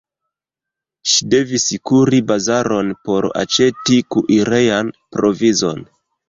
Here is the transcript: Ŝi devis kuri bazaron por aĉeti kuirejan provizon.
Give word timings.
Ŝi 1.11 1.25
devis 1.33 1.65
kuri 1.89 2.21
bazaron 2.31 2.89
por 3.09 3.27
aĉeti 3.43 4.01
kuirejan 4.17 4.91
provizon. 5.19 5.87